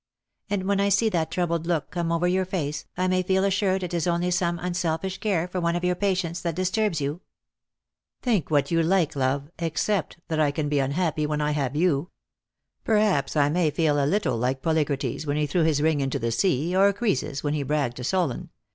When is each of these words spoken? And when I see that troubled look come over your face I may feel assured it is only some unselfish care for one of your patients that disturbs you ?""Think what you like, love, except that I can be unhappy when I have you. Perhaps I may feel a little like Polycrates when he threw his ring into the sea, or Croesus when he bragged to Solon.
And 0.49 0.63
when 0.67 0.79
I 0.79 0.89
see 0.89 1.09
that 1.09 1.29
troubled 1.29 1.67
look 1.67 1.91
come 1.91 2.11
over 2.11 2.27
your 2.27 2.43
face 2.43 2.85
I 2.97 3.07
may 3.07 3.21
feel 3.21 3.43
assured 3.43 3.83
it 3.83 3.93
is 3.93 4.07
only 4.07 4.31
some 4.31 4.57
unselfish 4.57 5.19
care 5.19 5.47
for 5.47 5.61
one 5.61 5.75
of 5.75 5.83
your 5.83 5.93
patients 5.93 6.41
that 6.41 6.55
disturbs 6.55 6.99
you 7.01 7.21
?""Think 8.23 8.49
what 8.49 8.71
you 8.71 8.81
like, 8.81 9.15
love, 9.15 9.51
except 9.59 10.17
that 10.27 10.39
I 10.39 10.49
can 10.49 10.69
be 10.69 10.79
unhappy 10.79 11.27
when 11.27 11.39
I 11.39 11.51
have 11.51 11.75
you. 11.75 12.09
Perhaps 12.83 13.35
I 13.35 13.49
may 13.49 13.69
feel 13.69 14.03
a 14.03 14.07
little 14.09 14.37
like 14.37 14.63
Polycrates 14.63 15.27
when 15.27 15.37
he 15.37 15.45
threw 15.45 15.61
his 15.61 15.83
ring 15.83 16.01
into 16.01 16.17
the 16.17 16.31
sea, 16.31 16.75
or 16.75 16.91
Croesus 16.93 17.43
when 17.43 17.53
he 17.53 17.61
bragged 17.61 17.97
to 17.97 18.03
Solon. 18.03 18.49